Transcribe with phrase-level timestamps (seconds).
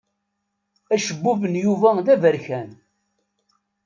[0.93, 2.69] Acebbub n Yuba d aberkan.